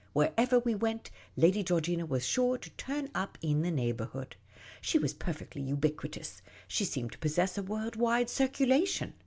[0.13, 4.35] Wherever we went, Lady Georgina was sure to turn up in the neighbourhood.
[4.81, 9.13] She was perfectly ubiqui tous: she seemed to possess a world wide circulation.